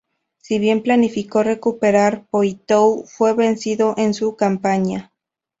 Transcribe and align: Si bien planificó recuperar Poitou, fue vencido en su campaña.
Si 0.39 0.57
bien 0.57 0.81
planificó 0.81 1.43
recuperar 1.43 2.25
Poitou, 2.25 3.05
fue 3.05 3.33
vencido 3.35 3.93
en 3.97 4.15
su 4.15 4.35
campaña. 4.35 5.13